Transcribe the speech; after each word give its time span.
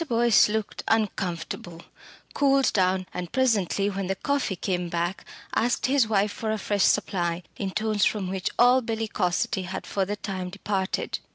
Boyce 0.09 0.49
looked 0.49 0.83
uncomfortable, 0.87 1.83
cooled 2.33 2.73
down, 2.73 3.05
and 3.13 3.31
presently 3.31 3.87
when 3.87 4.07
the 4.07 4.15
coffee 4.15 4.55
came 4.55 4.89
back 4.89 5.23
asked 5.53 5.85
his 5.85 6.07
wife 6.07 6.31
for 6.31 6.49
a 6.49 6.57
fresh 6.57 6.81
supply 6.85 7.43
in 7.57 7.69
tones 7.69 8.03
from 8.03 8.27
which 8.27 8.49
all 8.57 8.81
bellicosity 8.81 9.65
had 9.65 9.85
for 9.85 10.03
the 10.03 10.15
time 10.15 10.49
departed. 10.49 11.19